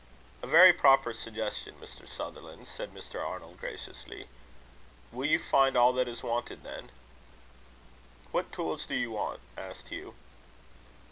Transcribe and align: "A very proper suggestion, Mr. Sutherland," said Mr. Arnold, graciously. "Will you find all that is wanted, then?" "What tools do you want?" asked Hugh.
"A 0.41 0.47
very 0.47 0.73
proper 0.73 1.13
suggestion, 1.13 1.75
Mr. 1.79 2.09
Sutherland," 2.09 2.65
said 2.65 2.91
Mr. 2.91 3.23
Arnold, 3.23 3.59
graciously. 3.59 4.27
"Will 5.11 5.27
you 5.27 5.37
find 5.37 5.77
all 5.77 5.93
that 5.93 6.07
is 6.07 6.23
wanted, 6.23 6.63
then?" 6.63 6.89
"What 8.31 8.51
tools 8.51 8.87
do 8.87 8.95
you 8.95 9.11
want?" 9.11 9.41
asked 9.55 9.89
Hugh. 9.89 10.15